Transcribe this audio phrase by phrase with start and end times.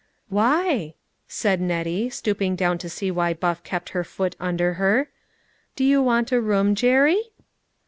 [0.29, 0.95] "Why?"
[1.27, 5.09] said Nettie, stooping down to see why Buff kept her foot under her."
[5.75, 7.21] Do you want a room, Jerry